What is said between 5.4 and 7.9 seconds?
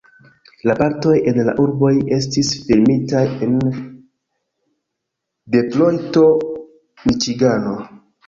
Detrojto, Miĉigano.